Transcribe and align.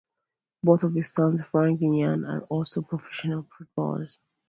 Both 0.63 0.81
of 0.83 0.95
his 0.95 1.13
sons, 1.13 1.45
Franck 1.47 1.79
and 1.83 1.95
Yann, 1.95 2.25
are 2.25 2.41
also 2.45 2.81
professional 2.81 3.43
footballers. 3.55 4.17